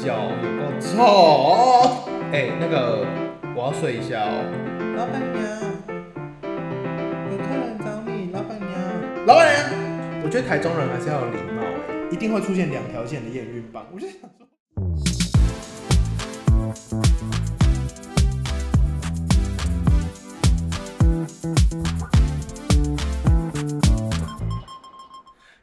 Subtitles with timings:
[0.00, 0.86] 脚有够臭！
[2.32, 3.04] 哎、那个
[3.56, 4.44] 我要睡一下哦。
[4.96, 5.42] 老板娘，
[7.30, 8.70] 有客人找你，老板娘。
[9.26, 13.84] 老板娘，我觉得台中人还是要有礼貌哎，一定会出现两条线的验孕棒。
[13.92, 14.46] 我就想说。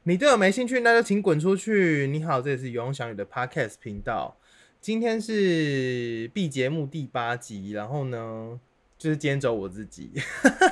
[0.08, 2.06] 你对我没兴趣，那就请滚出去。
[2.06, 4.38] 你好，这里是游泳小雨的 Podcast 频道。
[4.80, 8.60] 今天是 B 节目第八集，然后呢，
[9.00, 10.12] 就是今天只有我自己。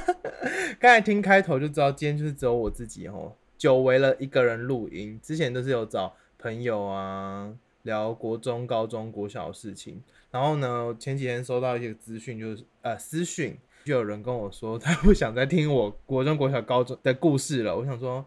[0.80, 5.20] 刚才听开头就知道，今天就是只有我自己哦，久违了一个人录音。
[5.20, 9.99] 之前都是有找朋友啊，聊国中、高中、国小的事情。
[10.29, 17.76] 然后呢，前几天收到一些资讯，就是呃私讯，就有人跟我说他不想再听我国中、国小、高中的故事了。
[17.76, 18.23] 我想说。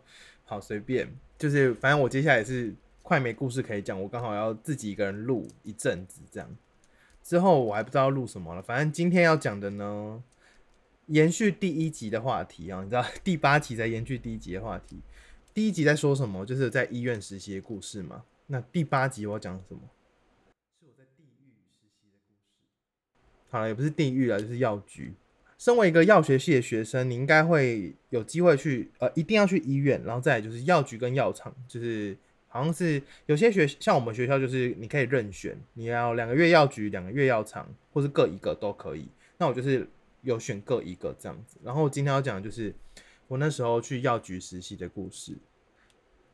[0.48, 6.56] 好，随便，就是反正我接下来是快没故事可以讲，我刚好要自己一个人录一阵子这样。
[7.20, 10.22] 之后我还不知道录什么了，反正今天要讲的呢，
[11.06, 15.00] 延续第一集的话题啊，你知道 第八集在延续第一集的话题。
[15.52, 16.46] 第一集在说什么？
[16.46, 18.24] 就是在医院实习的故事嘛。
[18.46, 19.80] 那第八集我要讲什么？
[20.78, 21.50] 是我在地狱
[21.80, 22.38] 实习的故事。
[23.50, 25.12] 好了，也不是地狱了，就是药局。
[25.58, 32.16] 身为一个药学系的学生，你应该会有机会去，呃，一定要去医院，然后再就是药局跟药厂，就是
[32.48, 39.08] 好像是有些学像我们学校就是你可以任选，你要两个月药局，两个月药厂，或是各一个都可以。
[39.38, 39.88] 那我就是
[40.22, 41.56] 有选各一个这样子。
[41.62, 42.74] 然后今天要讲的就是
[43.26, 45.36] 我那时候去药局实习的故事。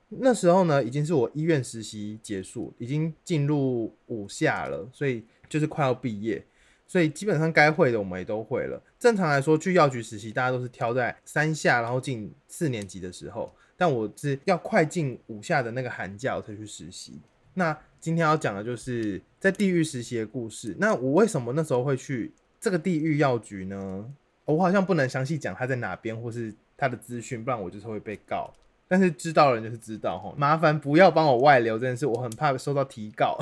[0.09, 6.45] 那时候呢，已经是我医院实习结束，已经进入五下了，所以就是快要毕业。
[6.93, 8.79] 所以基本上该会的我们也都会了。
[8.99, 13.51] 正常来说，去药局实习，大家都是挑在三下，然后进四年级的时候。
[13.79, 17.19] 但我是要快进五下的那个寒假，我才去实习。
[17.55, 20.77] 那今天要讲的就是在地狱实习的故事。
[20.79, 24.05] 那我为什么那时候会去这个地狱药局呢？
[24.45, 28.53] 我好像不能详细讲它在哪边，或是它的资讯，不然我就是会被告。
[28.87, 33.39] 但是知道的人就是知道哈，麻烦不要帮我外流这件事，我很怕收到提告。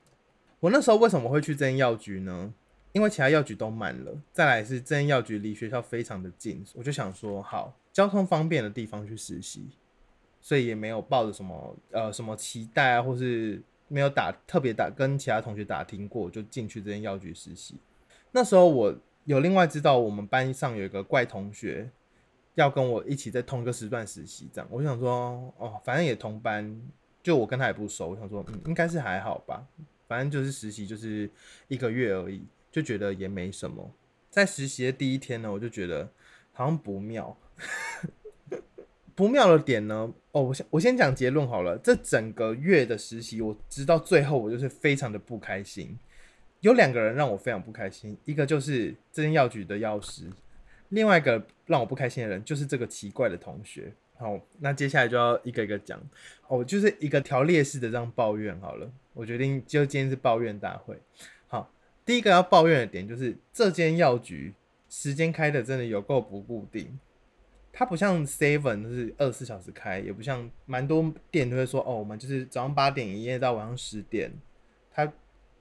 [0.60, 2.54] 我那时候为什么会去这药局呢？
[2.96, 9.68] 因为其他药局都满了，再来是这间药局离学校非常的近，我就想说好交通方便的地方去实习，
[10.40, 17.74] 所以也没有抱着什么呃什么期待啊，或是没有打特别打跟其他同学打听过，就进去这间药局实习。
[18.32, 21.90] 那时候我有另外知道我们班上有一个怪同学
[22.54, 26.74] 要跟我一起在同一个时段实习，这样我想说哦，反正也同班，
[27.22, 29.66] 就我跟他也不熟，我想说嗯应该是还好吧，
[30.08, 31.28] 反正就是实习就是
[31.68, 32.42] 一个月而已。
[32.76, 33.90] 就觉得也没什么，
[34.28, 36.06] 在实习的第一天呢，我就觉得
[36.52, 37.34] 好像不妙。
[39.16, 41.78] 不妙的点呢，哦，我先我先讲结论好了。
[41.78, 45.98] 这整个月的实习，我直到最后，我就是非常的不开心。
[46.60, 50.30] 有两个人让我非常不开心，一个就是这间药局的药师，
[50.90, 53.90] 另外一个让我不开心的人就是这个奇怪的同学。
[54.18, 55.98] 好，那接下来就要一个一个讲。
[56.48, 58.92] 哦，就是一个条列式的这样抱怨好了。
[59.14, 60.94] 我决定就今天是抱怨大会。
[62.06, 64.54] 第一个要抱怨的点就是这间药局
[64.88, 66.98] 时间开的真的有够不固定，
[67.72, 74.32] 它不像 Seven 就是二十四小时开，也不像蛮多店都会说哦，我们就是早上八点营业到晚上十点。
[74.92, 75.12] 它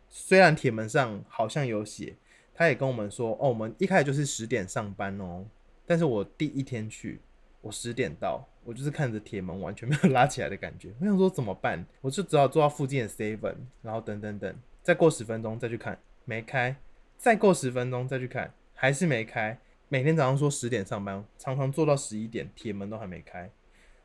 [0.07, 2.15] 虽然铁门上好像有写，
[2.53, 5.43] 他也跟我们说哦，我们一开始就是十点上班哦。
[5.87, 7.19] 但是我第一天去，
[7.61, 11.83] 我十点到，我就是看着铁门完全没有拉起来的感觉，我想说怎么办？
[12.01, 15.99] 我就只好坐到附近的 Seven，然后等等等，再过十分钟再去看。
[16.25, 16.75] 没开，
[17.17, 19.59] 再过十分钟再去看，还是没开。
[19.87, 23.47] 每天早上说十点上班，常常做到十一点，铁门都还没开。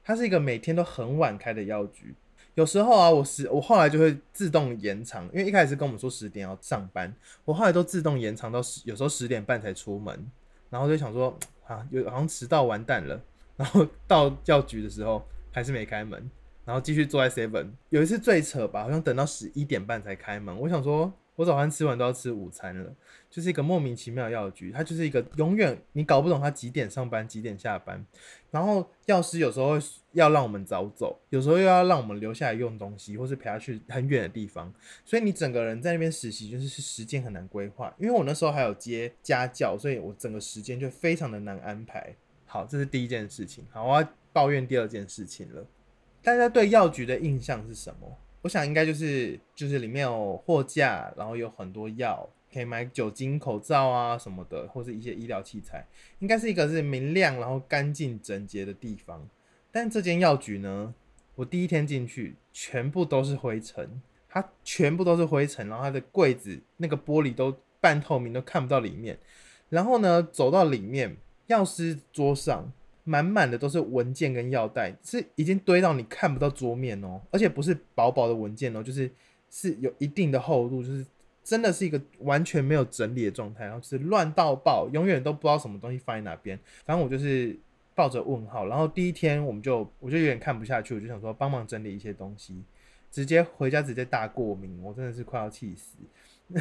[0.04, 2.14] 它是一个每天都很晚开的药局。
[2.54, 7.10] 有时候啊，我十我后来就会自动延长，因为一开始跟我们说十点要上班，
[7.46, 10.30] 我后来都自动延长到十，有时候十点半才出门。
[10.68, 11.34] 然后就想说
[11.66, 13.18] 啊，有好像迟到完蛋了。
[13.56, 16.30] 然后到药局的时候还是没开门，
[16.66, 17.70] 然后继续坐在 seven。
[17.88, 20.54] 有一次最扯吧，好像等到十一点半才开门。
[20.60, 21.10] 我想说。
[21.40, 22.94] 我早餐吃完都要吃午餐了，
[23.30, 28.04] 就是一个莫名其妙的药局，它就是一个永远你搞不懂它几点上班几点下班，
[28.50, 29.78] 然后药师有时候
[30.12, 34.70] 要让我们早走，有时候又要让我们留下来用东西，或是陪他去很远的地方，
[35.02, 37.90] 所以你整个人在那边实习就是时间很难规划。
[37.96, 42.14] 因为我那时候还有接家教，所以我整个时间就非常的难安排。
[42.44, 43.64] 好，这是第一件事情。
[43.70, 45.64] 好，我要抱怨第二件事情了。
[46.22, 48.18] 大家对药局的印象是什么？
[48.42, 55.86] 我想应该就是就是里面有货架，然后有很多药，可以买酒精、口罩啊什么的，或是一些医疗器材，
[56.20, 59.28] 应该是一个是明亮然后干净整洁的地方。
[59.70, 60.94] 但这间药局呢，
[61.34, 69.18] 我第一天进去，全部都是灰尘，它全部都是灰尘，然后它的柜子那个玻璃都半透明，都看不到里面。
[69.68, 71.16] 然后呢，走到里面，
[71.46, 72.72] 药师桌上
[73.04, 79.10] 满满的都是文件跟药袋，是已经堆到你看不到桌面哦，而且不是薄薄的文件哦，就是
[79.50, 81.04] 是有一定的厚度，就是
[81.42, 86.58] 真的是一个完全没有整理的状态，然后就是乱到爆，永远都不知道什么东西放在哪边。
[86.84, 87.58] 反正我就是
[87.94, 88.66] 抱着问号。
[88.66, 92.62] 然后第一天我们就我就有点看不下去，我就想说帮忙整理一些东西，
[93.10, 95.96] 直接回家直接大过敏，我真的是快要气死。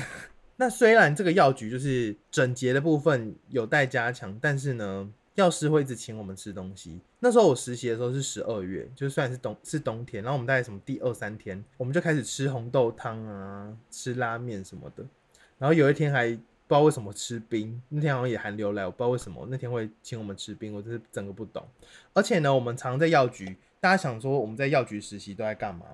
[0.58, 5.10] 那虽然这个药局就是整洁的部分有待加强，但是呢，
[5.40, 7.00] 药师会一直请我们吃东西。
[7.20, 15.06] 那时候我实习的时候是十二月，就算是冬是冬天，然后我们大概什么第二三天，我们就开始吃红豆汤啊，吃拉面什么的。
[15.58, 21.66] 然后有一天还不知道为什么吃冰，那天好像也寒流来，我不知道为什么那天会请我们吃冰，我真是整个不懂。
[22.14, 25.86] 而且呢，我们常在药局，大家想说我们在药局实习都在干嘛？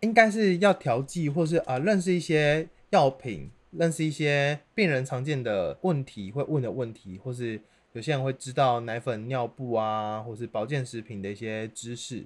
[0.00, 3.50] 应该是要调剂，或是啊认识一些药品。
[3.72, 7.58] 认识一些病人常见的问题，会问的问题，或是
[7.92, 12.24] 有些人会知道奶粉、尿布啊，或是保健食品的一些知识。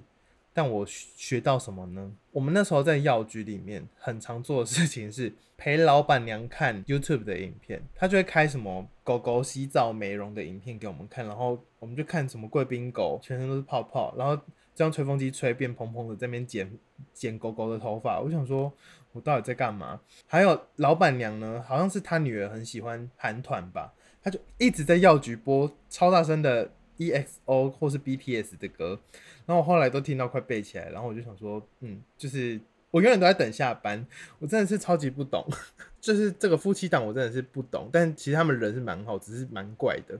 [0.53, 2.11] 但我学到什么呢？
[2.31, 14.35] 我们那时候在药局里面很常做的事情是陪老板娘看 YouTube 的影片，他就会开什么狗狗洗澡美容的影片给我们看，然后我们就看什么贵宾狗全身都是泡泡，然后
[14.73, 16.71] 这样吹风机吹变蓬蓬的，在那边剪
[17.13, 18.19] 剪狗狗的头发。
[18.19, 18.71] 我想说。
[19.13, 19.99] 我到底在干嘛？
[20.27, 21.63] 还有老板娘呢？
[21.67, 23.91] 好像是她女儿很喜欢韩团吧，
[24.21, 28.99] 他就一直在药局播超大声的 EXO 或是 BTS 的歌，
[29.45, 32.59] 然后我后来都听到快背起来，然后我就想说，嗯，就是
[32.91, 34.05] 我永远都在等下班，
[34.39, 35.45] 我真的是超级不懂，
[36.01, 40.19] 就是这个夫妻档我真的是不懂，但其实他们人是蛮好，只是蛮怪的。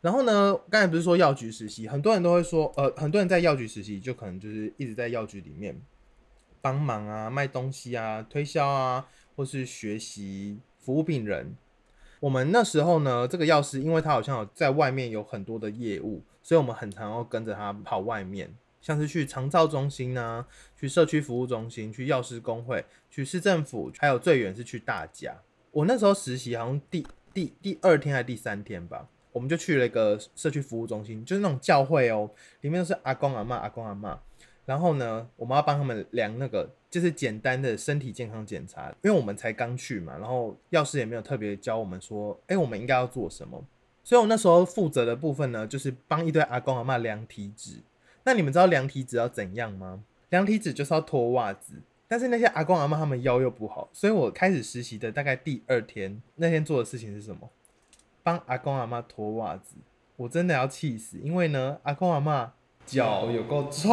[0.00, 5.80] 然后呢，刚才不是说药局实习，很多人都会说，呃，很多人在药局实习就可能就是一直在药局里面。
[6.60, 9.06] 帮忙啊，卖东西啊，推销啊，
[9.36, 11.54] 或是学习服务病人。
[12.24, 18.50] 我们那时候呢，这个药师，因为他好像有在外面有很多的业务，所以我们很常要跟着他跑外面，
[18.80, 25.36] 像是去长照中心啊，去社区服务中心，去药师工会，去市政府，还有最远是去大家。
[25.70, 32.30] 我那时候实习好像第第第二天还是第三天吧，我们就去了一个社区服务中心，就是那种教会哦，
[32.62, 34.18] 里面都是阿公阿妈，阿公阿妈。
[34.64, 40.16] 然后呢，我们要帮他们量那个，就是简单的身体健康检查，因为我们才刚去嘛。
[40.16, 43.60] 然后药师也没有特别教我们说，哎，我们应该要做什么。
[44.04, 47.78] 所以我那时候负责的部分呢，就是帮一堆阿公阿妈量体脂。
[48.22, 50.04] 那你们知道量体脂要怎样吗？
[50.28, 51.82] 量体脂就是要脱袜子。
[52.06, 57.50] 但是那些阿公阿妈他们腰又不好，所以我开始实习的大概第二天，那天做的事情是什么？
[58.22, 59.74] 帮阿公阿妈脱袜子。
[60.14, 62.52] 我真的要气死，因为呢，阿公阿妈。
[62.86, 63.88] 脚有够臭，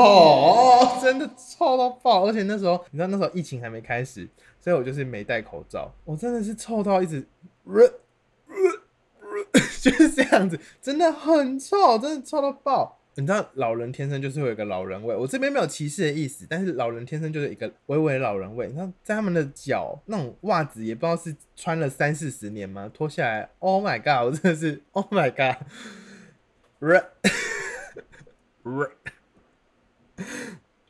[1.02, 2.26] 真的臭到爆！
[2.26, 4.28] 而且那时候，你知道那时候疫情还没开始，
[4.60, 5.92] 所以我就是没戴口罩。
[6.06, 7.26] 我真的是臭到一直，
[9.82, 12.98] 就是这样子，真的很臭，真的臭到爆。
[13.16, 18.70] 你知道老人天生就是有一个老人味，我这边没有歧视的意思，但是老人天生就是一个微微老人味。
[18.70, 22.90] 你看在他们的脚那种袜子，也不知道是穿了三四十年吗？
[22.94, 24.28] 脱下来，Oh my god！
[24.28, 25.58] 我真的是 Oh my god！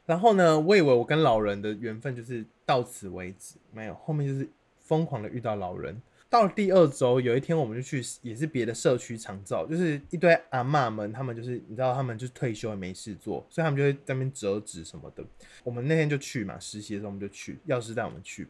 [0.05, 0.59] 然后呢？
[0.59, 4.49] 我以为我跟老人的缘分就是到此为止，没有后面就是
[4.81, 6.01] 疯狂的遇到老人。
[6.29, 15.23] 到了第二周，有一天我们就去，也是别的社区长照，就是一堆阿妈们，他们就是你知道，他们就退休也没事做，所以他们就会在那边折纸什么的。
[15.63, 18.47] 我们那天就去嘛，实习的时候我们就去，药师带我们去。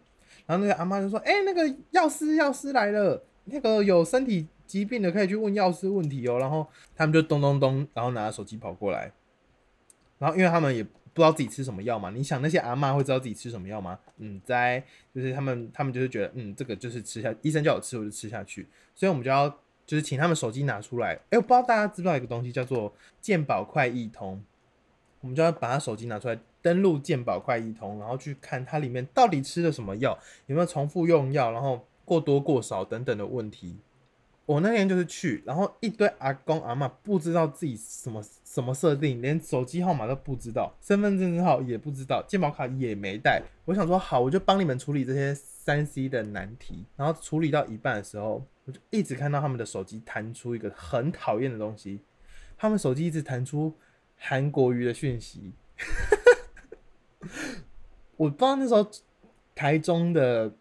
[0.48, 9.12] 然后那个阿妈就说：“哎，那个药师，药师来了，那个有身体。”疾病的可以去问药师问题哦，然后他们就咚咚咚，然后拿着手机跑过来，
[10.18, 14.00] 然后因为他们也不知道自己吃什么药嘛，你想那些阿妈会知道自己吃什么药吗？
[14.20, 14.82] 嗯，在
[15.14, 19.50] 就是他们他们就是觉得嗯这个就是吃下医生叫我吃我就吃下去，所以我们就要
[19.86, 24.42] 就是请他们手机拿出来，哎，我不知道大家知不知道一个东西叫做健保快易通，
[25.20, 33.76] 我们就要把他手机拿出来登录健保快易通，然后去看它里面到底吃了什么药，有没有重复用药，然后过多过少等等的问题。
[34.52, 43.42] 我那天就是去，然后一堆阿公阿妈不知道自己什么什么设定，连手机号码都不知道，身份证号也不知道，健保卡也没带。
[43.64, 46.84] 我想说好，我就帮你们处理这些三 C 的难题。
[46.98, 52.02] 然后处理到一半的时候，我就一直看到他们的手机弹出一个很讨厌的东西，
[52.58, 53.74] 他们手机一直弹出
[54.18, 55.54] 韩国语的讯息。
[58.18, 58.86] 我不知道那时候
[59.56, 60.54] 台中的。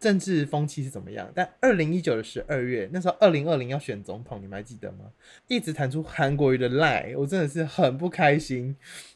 [0.00, 1.30] 政治风气是怎么样？
[1.34, 5.04] 但二零一九的十二月，那时候二零二零要选总统，你们还记得吗？
[5.46, 8.74] 一直弹出韩国瑜的赖，我真的是很不开心。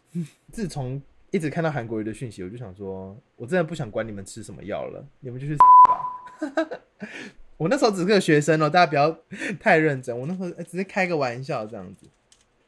[0.52, 1.00] 自从
[1.30, 6.80] 一直看到韩国瑜的讯息，我就想说，我真的不想管你们吃什么药了，你们就去死吧。
[7.56, 9.18] 我那时候只是个学生哦，大家不要
[9.58, 10.16] 太认真。
[10.16, 12.06] 我那时候只是开个玩笑这样子。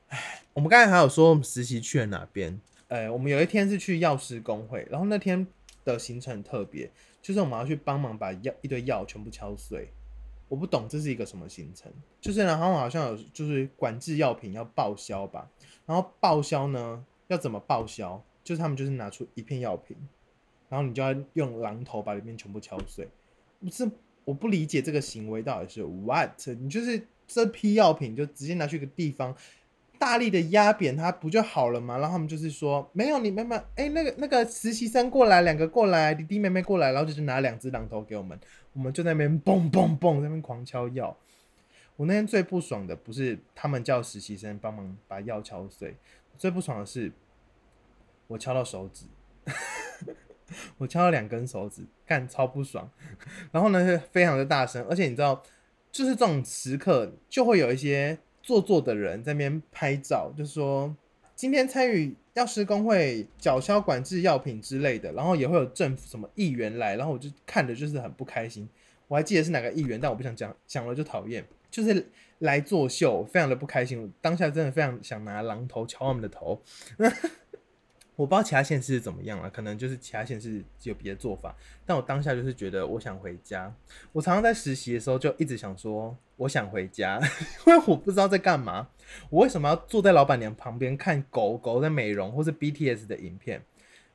[0.08, 2.58] 唉，我们刚才还有说我们实习去了哪边？
[2.88, 5.46] 呃，我们有一天是去药师工会，然后那天
[5.84, 6.88] 的行程特别，
[7.26, 9.90] 就是我们要去帮忙把药一堆药全部敲碎。
[10.48, 15.50] 我不懂这是一个什么行程，就是然后好像有就是管制药品要报销吧，
[15.86, 18.22] 然后报销呢要怎么报销？
[18.44, 19.96] 就是他们就是拿出一片药品，
[20.68, 23.08] 然后你就要用榔头把里面全部敲碎。
[23.58, 23.90] 不是
[24.24, 26.30] 我不理解这个行为到底是 what？
[26.60, 29.36] 你就是这批药品就直接拿去一个地方。
[29.98, 31.98] 大力的压扁它不就好了吗？
[31.98, 38.38] 然后他们就是说没有你妹妹，哎，那个那个实习生过来，两个过来，弟弟妹妹过来，然后就是拿两只榔头给我们，
[38.72, 41.16] 我们就在那边嘣嘣嘣在那边狂敲药。
[41.96, 45.96] 我那天最不爽的不是他们叫实习生帮忙把药敲碎，
[46.36, 47.10] 最不爽的是
[48.26, 49.06] 我敲到手指，
[50.78, 52.90] 我敲了两根手指，干超不爽。
[53.50, 55.42] 然后呢是非常的大声，而且你知道，
[55.90, 58.18] 就是这种时刻就会有一些。
[58.46, 60.94] 做作的人在那边拍照，就说
[61.34, 68.68] 今天参与药师工会缴销管制药品之类的，然后也会有政府什么议员来，然后我就看着就是很不开心。
[69.08, 72.06] 我还记得是哪个议员，但我不想讲，讲了就讨厌，就是
[72.38, 74.12] 来作秀，非常的不开心。
[74.20, 76.62] 当下真的非常想拿榔头敲他们的头。
[78.16, 81.54] 我不知道其他县市是怎么样了，可能就是其他县市有别的做法。
[81.84, 83.72] 但我当下就是觉得我想回家。
[84.12, 87.20] 我常常在实习的时候就一直想说我想回家，
[87.66, 88.88] 因为我不知道在干嘛。
[89.28, 93.62] 我为什么要坐在老板娘旁边看狗狗在美容或是 BTS 的影片？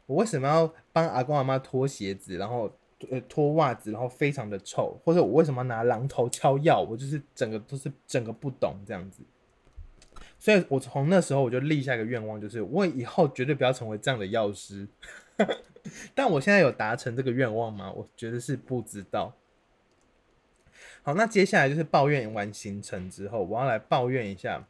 [0.08, 2.70] 我为什么要帮阿公阿妈脱鞋子，然后
[3.10, 5.00] 呃脱袜子，然后非常的臭？
[5.06, 6.82] 或者我为什么要拿榔头敲药？
[6.82, 9.22] 我就是整个都是整个不懂这样子。
[10.42, 14.88] 所以我从那时候我就立下一个愿望，就是我以后绝对不要成为这样的药师。
[16.16, 17.92] 但我现在有达成这个愿望吗？
[17.92, 19.36] 我觉得是不知道。
[21.04, 24.68] 好，那接下来就是抱怨完行程之后，我要来抱怨一下。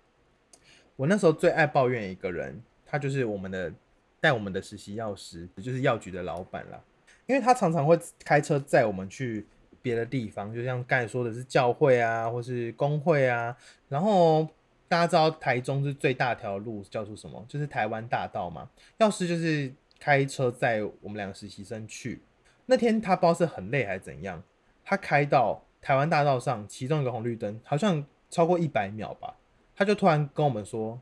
[0.98, 3.72] 我那时候最爱抱怨一个人，他就是我们的
[4.20, 6.84] 带我们的实习药师，也就是药局的老板啦。
[7.28, 9.48] 因为他常常会开车载我们去
[9.82, 13.56] 别的地方，就像刚才说的是教会啊，或是工会啊，
[13.88, 14.46] 然后。
[14.92, 17.46] 大家知道台中是最大条路叫做什么？
[17.48, 18.70] 就是台湾大道嘛。
[18.98, 22.22] 药师就是开车载我们两个实习生去。
[22.66, 24.44] 那天他不知道是很累还是怎样，
[24.84, 29.38] 他开到台湾大道上，其中一个红绿灯好像超过一百秒吧，
[29.78, 31.00] 他就突然跟我们说：“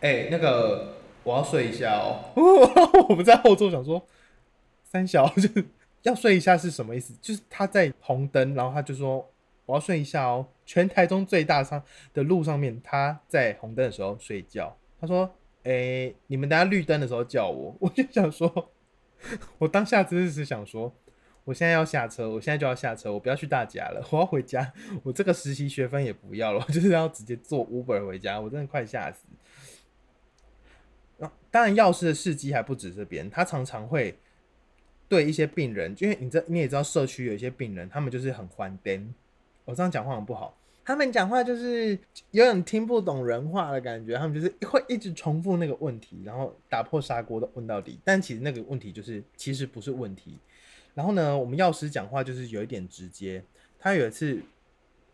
[0.00, 2.32] 哎，那个我要睡一下哦。
[3.10, 4.02] ”我们在后座想说
[4.82, 5.62] ：“三小就是
[6.04, 9.30] 要睡一下是什么意思？”就是他在红灯，然后他就说。
[9.66, 10.46] 我要睡一下哦。
[10.68, 11.82] 全台中最大上
[12.12, 14.76] 的路上面，他在红灯的时候睡觉。
[15.00, 15.34] 他说
[15.64, 17.74] ：“诶，你们等下绿灯的时候叫我。
[17.80, 18.70] ”我就想说，
[19.56, 20.94] 我当下真的是想说，
[21.44, 24.70] 我现在要下车，我现在就要下车，我不要去大家了，我要回家。
[25.02, 28.38] 我这个实习学分也不要了，我就是要直接坐 Uber 回家。
[28.38, 29.26] 我真的快吓死。
[31.50, 34.18] 当然，药师的事迹还不止这边，他常常会
[35.08, 39.14] 对一些病人，因为你这你也知道，社区有一些病人，他们就是很欢灯。
[39.64, 40.57] 我这样讲话很不好，
[40.88, 41.90] 他们讲话就是
[42.30, 48.00] 有点听不懂人话的感觉，他们就是会一直重复那个问题，然后打破砂锅的问到底。
[48.02, 50.38] 但其实那个问题就是其实不是问题。
[50.94, 53.44] 然后呢，我们药师讲话就是有一点直接。
[53.78, 54.40] 他有一次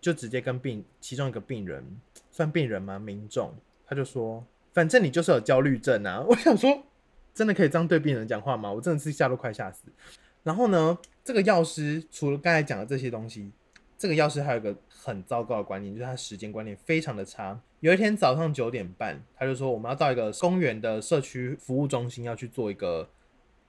[0.01, 1.85] 就直接跟病其中一个病人，
[2.31, 2.97] 算病人吗？
[2.97, 3.53] 民众，
[3.85, 6.85] 他就说：“反正你就是有焦虑症啊！” 我想说，
[7.35, 8.73] 真的可以这样对病人讲话吗？
[8.73, 9.89] 我真的是吓都快吓死。
[10.45, 13.51] 然后呢，这个药师除了刚才讲的这些东西。
[14.05, 17.59] 这个药师还有个很糟糕的观念，就是他时间观念非常的差。
[17.81, 23.09] 有一天早上九点半，他就说我们要到一个公园的社区服务中心，要去做一个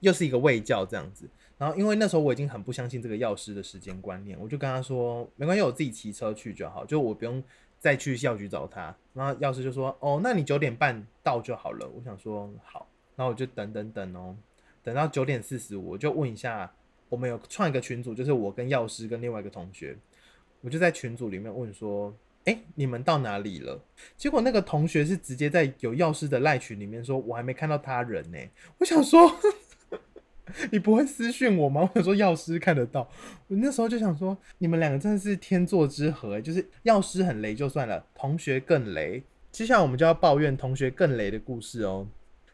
[0.00, 1.26] 又是一个卫教这样子。
[1.56, 7.42] 然后因为那时候我已经很不相信这个药师的时间观念，我就跟他说没关系，我自己骑车去就好，就我不用
[7.78, 8.94] 再去药局找他。
[9.14, 11.88] 然后药师就说哦，那你九点半到就好了。
[11.96, 14.36] 我想说好，然后我就等等等哦，
[14.84, 16.70] 等到九点四十五，我就问一下，
[17.08, 19.96] 我们有创一个群组，就是我跟药师跟另外一个同学。
[20.66, 22.12] 我就在群组里面问说
[22.44, 23.80] ：“哎，你们到哪里了？”
[24.18, 28.38] 结果那个同学是直接在有药师的赖群里面说：“我还没看到他人呢。”
[28.78, 29.32] 我想说
[30.72, 33.08] ：“你不会私讯我吗？”我想说药师看得到。
[33.46, 42.08] 我那时候就想说：“你们两个真的是天作之合，就是药师很雷就算了，同学更雷。”接下来我们就要抱怨同学更雷的故事哦。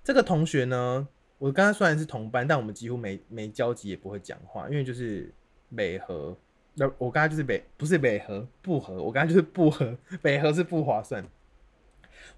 [0.05, 5.33] 这个同学呢，我跟他虽然是同班，但我们几乎没没交集，也不会讲话，因为就是
[5.71, 6.37] 美和。
[6.75, 11.25] 那我刚才就是北，不是北河不合，我刚才就是不合，北河是不划算。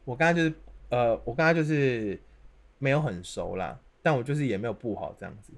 [0.04, 0.54] 我刚才就是，
[0.88, 2.20] 呃，我刚才就是
[2.78, 3.78] 没有很熟啦。
[4.02, 5.50] 但我就是也没有不好这样子。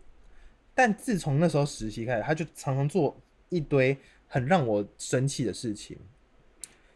[0.73, 3.17] 但自从那时候实习开始，他就常常做
[3.49, 3.97] 一堆
[4.29, 5.99] 很让我生气的事情，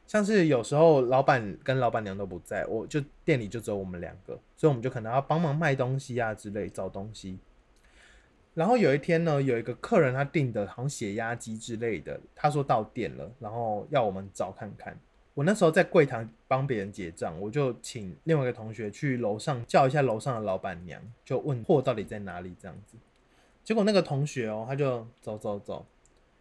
[0.06, 7.38] 像是有时候老板跟老板娘都不在，我就店里就只有我们两个，所以我们就可能要帮忙卖东西啊之类，找东西。
[8.60, 14.94] 然后有一天呢，有一个客人他订的好像血压机之类的，他说到店了，然后要我们找看看。
[15.32, 22.98] 我那时候在柜台帮别人结账，我就请另外一个同学去楼上叫一下楼上的老板娘，就问货到底在哪里这样子。
[23.64, 25.86] 结果那个同学哦，他就走走走，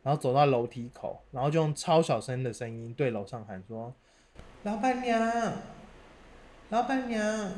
[0.04, 3.94] 然后走到楼梯口，然后就用超小声的声音对楼上喊说
[4.64, 5.54] ：“老板娘，
[6.68, 7.50] 老板娘，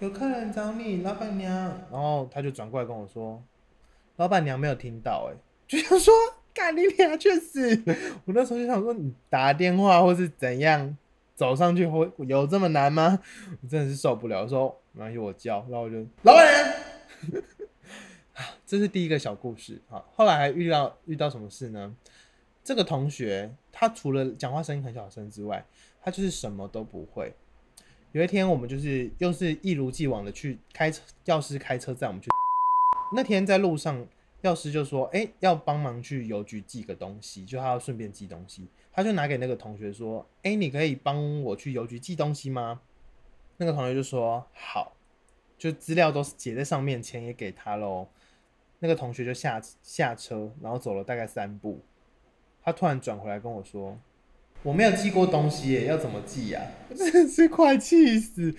[0.00, 1.52] 有客人找你，老板娘。”
[1.90, 3.42] 然后他就转过来跟我说
[4.16, 5.36] ：“老板娘没有听到。”哎，
[5.66, 6.12] 就想说。
[6.56, 7.82] 干你俩去死！
[8.24, 10.96] 我那时候就想说，你打电话或是怎样
[11.34, 13.18] 走上去，会有这么难吗？
[13.60, 14.46] 我真的是受不了。
[14.46, 16.46] 说没关系，我叫，然后我就老板
[17.32, 17.42] 娘。
[18.64, 19.82] 这是第一个小故事。
[19.90, 21.92] 啊，后来还遇到遇到什么事呢？
[22.62, 25.66] 这个同学他除了讲话声音很小声之外，
[26.00, 27.34] 他就是什么都不会。
[28.14, 32.28] 有一天我们就是又是一如既往的去开车，教师开车载我们去。
[33.14, 34.06] 那天在路上。
[34.42, 42.82] 药师就说：“哎，要帮忙去邮局寄个东西，就他要顺便寄东西。”他就拿给那个同学说：“哎，你可以帮我去邮局寄东西吗？”
[43.56, 44.94] 那个同学就说：“好。”
[45.56, 48.08] 就资料都写在上面，钱也给他喽。
[48.80, 51.80] 那个同学就下下车，然后走了大概三步，
[52.62, 53.98] 他突然转回来跟我说
[54.64, 56.60] ：“我没有寄过东西耶，要怎么寄呀？”
[56.96, 58.52] 真的是快气死！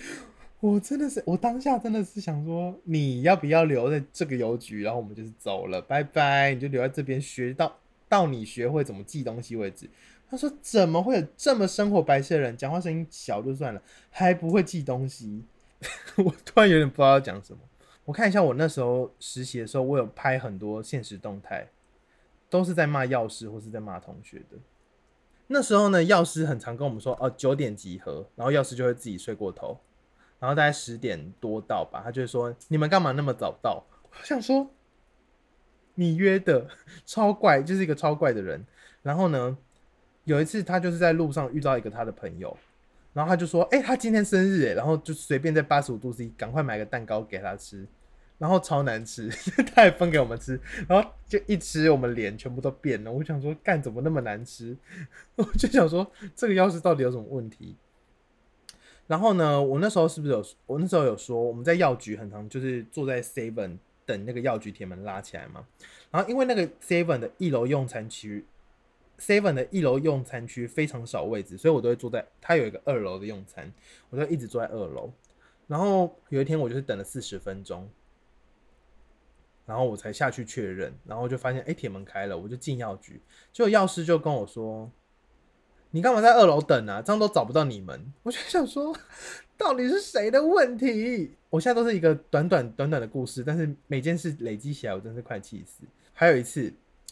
[0.62, 4.84] 我真的是，我当下真的是想说，你要不要留在这个邮局？
[4.84, 7.76] 然后我们就是走了，拜拜，你就留在这边学到
[8.08, 9.90] 到你学会怎么寄东西为止。
[10.28, 12.58] 他说：“怎么会有这么生活白痴的人？
[12.58, 15.44] 讲话声音小就算了，还不会寄东西？”
[16.18, 17.60] 我突然有点不知道要讲什么。
[18.06, 21.68] 我看一下，我那时候实习的时候，我有拍很多现实动态，
[22.50, 24.58] 都是在骂药师或是在骂同学的。
[25.48, 29.80] 那时候呢，药师很常跟我们说：“哦，九点集合。”然后药师就会自己睡过头。
[30.40, 34.70] 然后大概十点多到吧，他就会说：“你们干嘛那么早到？”我想说，
[35.96, 36.68] 你约的
[37.06, 38.66] 超怪，就是一个超怪的人。
[39.02, 39.58] 然后呢，
[40.24, 42.56] 有一次他就是在路上遇到一个他的朋友，
[43.14, 47.88] 然后他就说：“哎，他今天生日哎！”然后就随便在八十五度 C 赶快买个蛋糕给他吃，
[48.38, 49.30] 然后超难吃，
[49.74, 53.12] 他也分给我们吃，然后就一吃，我们脸全部都变了。
[53.12, 54.76] 我想说，干怎么那么难吃？
[55.36, 57.76] 我就想说，这个钥匙到底有什么问题？
[59.08, 60.44] 然后呢，我那时候是不是有？
[60.66, 65.66] 我那时候有说，我们在药局很常就是坐在 Seven 等那个药局铁门拉起来嘛。
[66.12, 68.44] 然后因为那个 Seven 的一楼用餐区
[69.20, 73.72] ，Seven 的一楼用餐区非常少位置，所以我都会坐在它有一个二楼的用餐，
[74.10, 75.14] 我就一直坐在二楼。
[75.68, 77.88] 然后有一天我就是等了四十分钟，
[79.66, 84.92] 然后我才下去确认，然后就发现哎铁门开了，我就进药局，结果药师就跟我说。
[85.92, 87.02] 你干嘛在二楼等啊？
[87.02, 88.14] 这样都找不到你们。
[88.24, 88.94] 我就想说，
[89.56, 91.32] 到底是谁的问题？
[91.50, 95.86] 我现在都是一个短短短短的故事，但是每件事累积起来，我真是快气死。
[96.12, 96.64] 还有一次，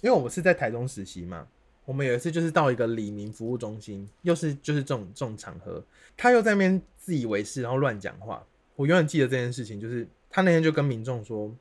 [0.02, 1.48] 因为我是在台中实习嘛，
[1.86, 5.82] 我们有一次就是到一个李明服务中心，又是就是这种这种场合，
[6.18, 8.46] 他又在那边自以为是，然后乱讲话。
[8.76, 11.56] 我永远记得这件事情，就是他那天就跟民众说：“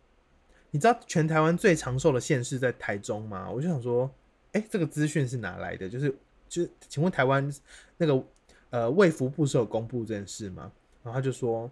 [0.72, 4.11] 你知道全台湾最长寿的县市在台中吗？”我就想说，
[4.50, 5.88] 哎，这个资讯是哪来的？
[5.88, 6.12] 就是。
[6.48, 7.50] 就是请问台湾
[7.96, 8.22] 那个
[8.68, 10.70] 呃卫福部是有公布这件事吗？
[11.02, 11.70] 然后他就说，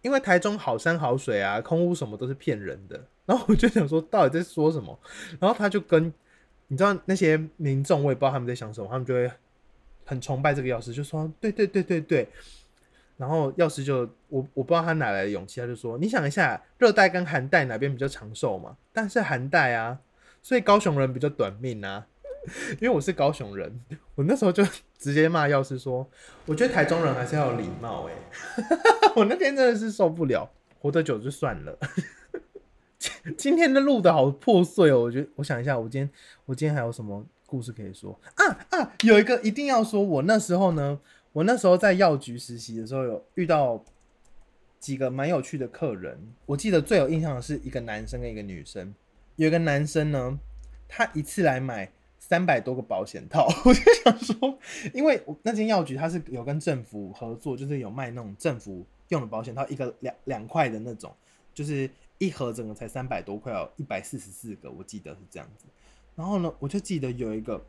[0.00, 2.98] 因为台中好山好水啊，空屋什么都是骗人的。
[3.26, 4.98] 然后我就想说，到底在说什么？
[5.38, 6.10] 然后他就跟
[6.68, 9.30] 你知道那些民众，我也不知道他们在想什么，他们就会
[10.06, 12.26] 很崇拜这个药师，就说对对对对对。
[13.16, 18.76] 然后药师就我我不知道他哪来的勇气，他就说，你想一下，热带跟寒带哪边比较长寿嘛？
[18.92, 19.98] 但是寒带啊，
[20.42, 22.06] 所以高雄人比较短命啊。
[22.80, 23.80] 因为我是高雄人，
[24.16, 24.64] 我那时候就
[24.98, 26.04] 直接骂药师说
[26.44, 28.14] ：“我觉得台中人还是要有礼貌。”哎，
[29.14, 31.78] 我那天真的是受不了，活得久就算了。
[33.38, 36.10] 今天的录的好破碎哦，我觉得我想一下，我今天
[36.44, 38.92] 我今天还有什么故事可以说啊啊？
[39.02, 40.98] 有一个一定要说，我那时候呢，
[41.32, 43.84] 我那时候在药局实习的时候，有遇到
[44.78, 46.18] 几个蛮有趣的客人。
[46.46, 48.94] 我记得最有印象的是一个男生跟一个女生，
[49.36, 50.38] 有一个男生呢，
[50.88, 51.90] 他一次来买。
[52.24, 54.56] 三百多个保险套， 我就想说，
[54.94, 61.12] 因为那间药局它是有跟政府合作，就是有卖那种政府用的保险套，一个两两块的那种，
[61.52, 65.66] 就是一盒整个才三百多块哦，一百四十四个，我记得是这样子。
[66.14, 67.60] 然后呢，我就记得有一个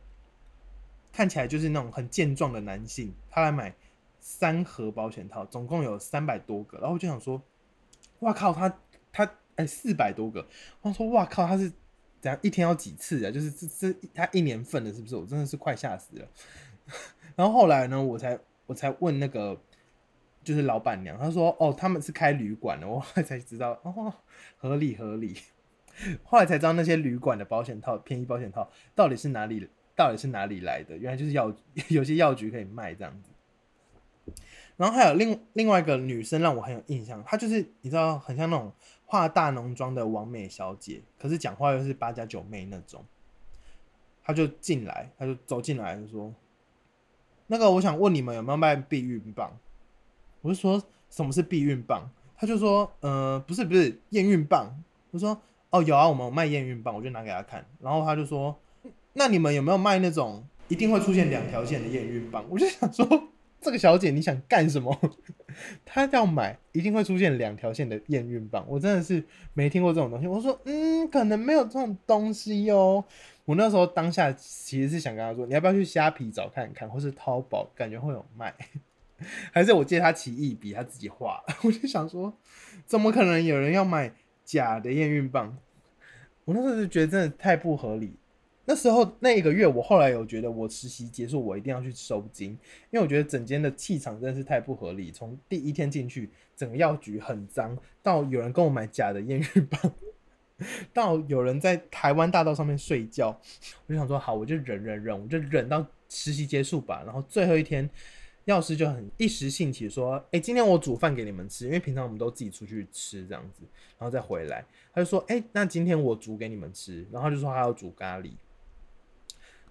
[1.14, 3.74] 看起来就是那种很健壮的男性，他来买
[4.20, 6.80] 三盒保险套，总共有三百多个。
[6.80, 7.42] 然后我就想说，
[8.20, 8.80] 哇靠，他
[9.12, 10.46] 他哎四百多个，
[10.82, 11.72] 我说哇靠，他是
[12.20, 13.30] 怎样一天要几次啊？
[13.30, 15.16] 就是这这他一年份的，是不是？
[15.16, 16.28] 我真的是快吓死了。
[17.38, 19.62] 然后后来呢，我才我才问那个
[20.44, 24.14] 就是老板娘，她说哦他们是开旅馆的，我后来才知道哦
[24.58, 25.38] 合理合理。
[26.24, 30.98] 后来才知道那些旅馆的保险套便宜保险套到底是哪里到底是哪里来的？
[30.98, 31.54] 原来就是药
[31.90, 34.34] 有些药局可以卖这样子。
[34.76, 38.72] 然后还有另另外一个女生让我很有印象，她就是你知道很像那种
[39.06, 43.06] 化大浓妆的完美小姐，可是讲话又是八加九妹那种。
[44.24, 46.34] 她就进来，她就走进来就说
[47.48, 49.52] ：“那个我想问你们有没有卖避孕棒？”
[50.42, 54.74] 我就说：“什么是避孕棒？”她就说：“呃，不是不是验孕棒。”
[55.12, 55.40] 我说。
[55.70, 58.56] 哦，有啊，我们有卖验孕棒，我就拿给她看，然后她就说
[59.14, 63.30] ：“那你们有没有卖那种一定会出现两条线的验孕棒？”我就想说，
[63.62, 64.98] 这个小姐你想干什么？
[65.86, 69.24] 她要买一定会出现两条线的验孕棒，我真的是
[69.54, 70.28] 没听过这种东西。
[70.28, 73.04] 我说：“嗯，可能没有这种东西哟。”
[73.46, 78.54] 我那时候当下其实是想跟他说：“你要不要去虾皮找看看，或是淘宝，感觉会有卖？
[79.54, 82.34] 还是我借他奇异笔，他自己画？”我就想说，
[82.86, 84.12] 怎么可能有人要买？
[84.46, 85.58] 假的验孕棒，
[86.44, 88.14] 我那时候就觉得真的太不合理。
[88.66, 92.52] 那时候那一个月，我后来有觉得我实习结束，我一定要去收金，
[92.92, 95.12] 因为我觉得整间的气场真的是太不合理。
[95.12, 99.94] 从第一天进去，整个药局很脏，到有人跟我买假的验孕棒，
[100.94, 103.38] 到有人在台湾大道上面睡觉，
[103.86, 107.04] 我就想说好，我就忍忍忍，我就忍到实习结束吧。
[107.06, 107.90] 然后最后一天。
[108.46, 113.64] 药师就很一时兴起说：“哎，今天我煮饭给你们吃，因为平常我们都自己出去吃这样子，
[113.98, 118.32] 然后再回来。”他就说：“哎，那今天我煮给你们吃。”然后就说他要煮咖喱，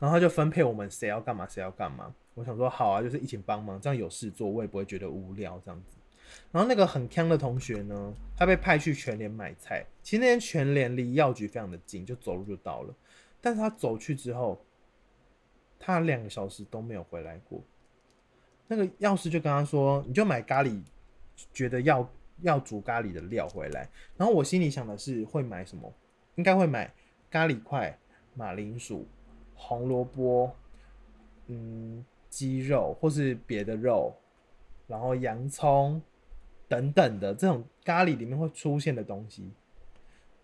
[0.03, 2.13] 然后他就分配我们谁要干嘛，谁要干嘛。
[2.35, 5.97] 我想说好啊，就是一起帮忙，这样有事做，我也不会觉得无聊这样子。
[6.51, 9.87] 然后那个很强的同学呢，他被派去全联买菜。
[10.03, 12.93] 其实那天全联离药局非常的近，就走路就到了。
[13.41, 14.61] 但是他走去之后，
[15.79, 17.63] 他两个小时都没有回来过。
[18.67, 20.83] 那个药师就跟他说：“你就买咖喱，
[21.53, 22.11] 觉得要
[22.41, 23.89] 要煮咖喱的料回来。”
[24.19, 25.95] 然后我心里想的是会买什么？
[26.35, 26.93] 应该会买
[27.31, 27.97] 咖喱块、
[28.35, 29.07] 马铃薯、
[29.63, 30.55] 红萝卜、
[31.47, 34.15] 嗯鸡肉或是别的肉，
[34.87, 36.01] 然后洋葱
[36.69, 39.51] 等等的这种咖喱里面会出现的东西。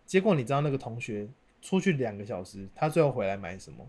[0.07, 1.28] 结果你知道那个同学
[1.61, 3.87] 出去两个小时，他最后回来买什么？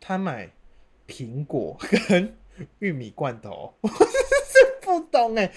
[0.00, 0.50] 他买。
[1.10, 1.74] 苹果
[2.10, 2.36] 跟
[2.80, 5.50] 玉米罐头， 我真不懂哎，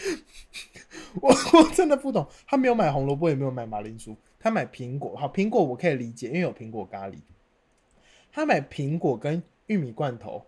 [1.21, 2.25] 我我真的不懂。
[2.47, 5.13] 他没有买红萝卜，也没有买马铃薯，他买苹果。
[5.17, 7.17] 好，苹果我可以理解，因为有苹果咖喱。
[8.31, 10.45] 他买苹果跟玉米罐头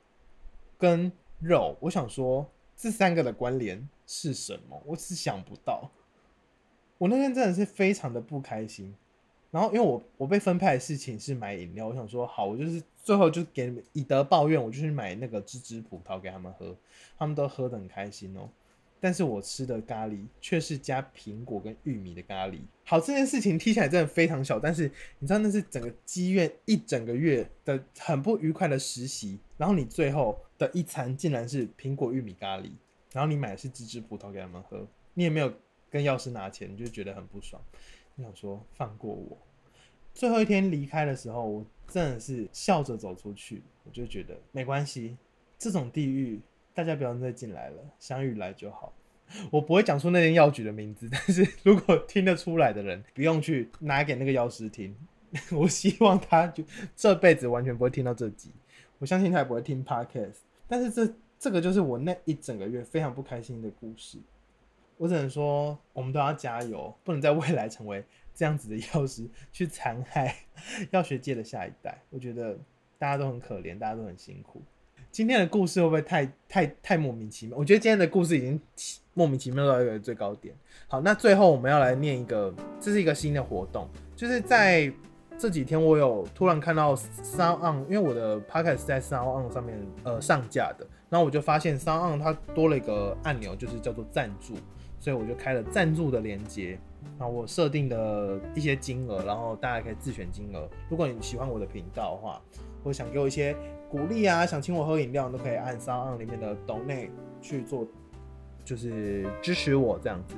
[0.77, 4.81] 跟肉，我想说这三个的关联是什么？
[4.85, 5.91] 我是想不到。
[6.97, 8.95] 我那天真的是非常的不开心。
[9.51, 16.75] 然后，因为我我被分派的事情是买饮料，我想说好，我就是最后就给你们以德报怨，我就去买那个芝芝葡萄给他们喝，
[17.19, 18.49] 他们都喝得很开心哦。
[19.03, 22.57] 但是我吃的咖喱却是加苹果跟玉米的咖喱。
[22.85, 24.89] 好，这件事情听起来真的非常小，但是
[25.19, 32.71] 你知道那是整个积怨一整个月的很不愉快的实习，然后你最后的一餐竟然是苹果玉米咖喱，
[33.11, 35.53] 然后你买的是芝芝葡萄给他们喝，你也没有
[35.89, 37.61] 跟药师拿钱，你就觉得很不爽。
[38.15, 39.37] 你想说放过我，
[40.13, 43.63] 最后一天离开的时候，我真的是笑着走出去。
[43.83, 45.17] 我就觉得没关系，
[45.59, 46.39] 这种地狱
[46.73, 48.93] 大家不要再进来了，相遇来就好。
[49.51, 54.95] 我不会讲出那间药局的名字， 但是如果听得出来的人，不用去拿给那个药师听。
[55.51, 56.63] 我希望他就
[56.95, 58.51] 这辈子完全不会听到这集，
[58.99, 60.37] 我相信他也不会听 podcast。
[60.67, 64.19] 但是这这个就是我那一整个月非常不开心的故事。
[64.97, 68.05] 我只能说，我们都要加油，不能在未来成为
[68.35, 70.35] 这样子的药师，去残害
[70.91, 71.99] 药学界的下一代。
[72.11, 72.55] 我觉得
[72.99, 74.61] 大家都很可怜，大家都很辛苦。
[75.13, 77.55] 今天的故事会不会太太太莫名其妙？
[77.55, 78.59] 我觉得今天的故事已经
[79.13, 80.55] 莫名其妙到一个最高点。
[80.87, 84.91] 好，那最后我们要来念一个，这是一个新的活动，就是在
[85.37, 94.55] 这几天我有突然看到 Sound On，因为我的 Podcast 在 Sound On 上面呃上架的，然后我就发现 Sound On 它多了一个按钮，就是叫做赞助。
[94.99, 96.79] 所以我就开了赞助的连接，
[97.19, 100.67] 然后我设定的一些金额，然后大家可以自选金额。
[100.89, 102.41] 如果你喜欢我的频道的话，
[102.81, 103.53] 或想给我一些
[103.93, 107.87] 鼓励啊，想请我喝饮料，都可以按三二里面的 donate 去做，
[108.65, 110.33] 就是支持我这样子。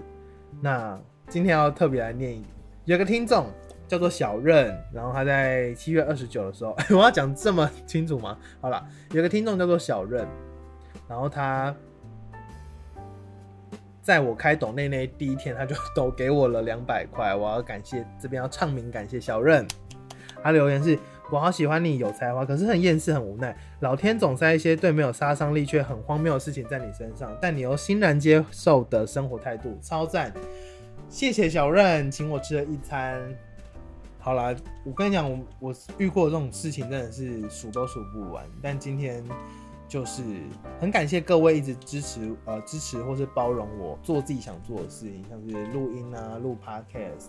[0.59, 2.43] 那今天要特别来念，
[2.83, 3.47] 有个听众
[3.87, 8.37] 叫做小任，然后他在七月二十九的时候， 我要讲这么清楚吗？
[8.59, 10.27] 好了，有个听众叫做小任，
[11.07, 11.73] 然后他。
[14.01, 19.65] 在我开抖内那第一天，他就 都给我了两百块，我要感谢这边要唱名感谢小任。
[20.43, 20.99] 他留言是：
[21.31, 30.33] 我好喜欢你有才华，可是很厌世很无奈，老天总塞一些对没有杀伤力却很荒谬的事情在你身上，但你又欣然接受的生活态度超赞。
[31.09, 33.21] 谢谢小任请我吃了一餐。
[34.19, 39.23] 好啦，我跟你讲，我我遇过这种事情真的是数都数不完，但今天。
[39.87, 40.23] 就是
[40.81, 47.27] 很感谢各位一直支持呃支持或是包容我做自己想做的事情，像是录音啊、录 podcast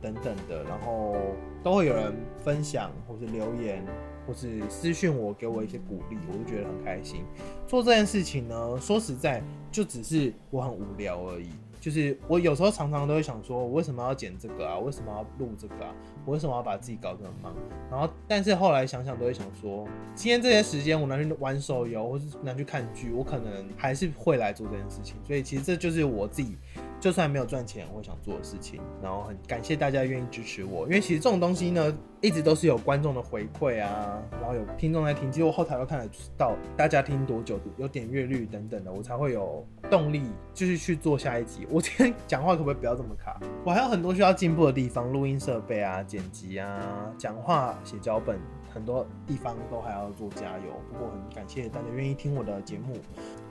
[0.00, 1.16] 等等的，然后
[1.62, 3.84] 都会有人分享或是留言
[4.26, 7.24] 或是私讯我，给我一些鼓励，我就觉得很开心。
[7.66, 11.48] 做这件事情呢，说实在就只是我很无聊而已。
[11.80, 14.76] 就是我有时候常常都会想说，我为什么要剪这个啊？
[14.78, 15.94] 为什么要录这个啊？
[16.24, 17.54] 我为什么要把自己搞这么忙？
[17.88, 25.14] 然后，但是后来想想都会想说，今天这些时间我拿去玩手游，或是拿去看剧，我可能还是会来做这件事情。
[25.24, 26.56] 所以其实这就是我自己。
[27.00, 41.66] 就算没有赚钱，我想做的事情，然后很感谢大家愿意支持我，因为其实这种东西呢，一直都是有观众的回馈啊，然后有听众在听，其实我后台都看得到大家听多久，有点阅率等等的，我才会有动力继续去做下一集。
[41.70, 43.38] 我今天讲话可不可以不要这么卡？
[43.64, 48.40] 我还有很多需要进步的地方，录音设备啊、剪辑啊、讲话、写脚本，
[48.74, 50.82] 很多地方都还要做加油。
[50.90, 52.96] 不过很感谢大家愿意听我的节目。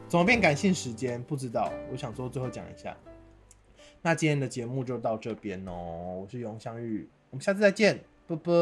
[0.10, 1.22] 怎么变感性时间？
[1.24, 2.96] 不知道，我想说最后讲一下。
[4.08, 8.54] 那今天的节目就到这边哦，我是永相遇，我们下次再见，拜拜。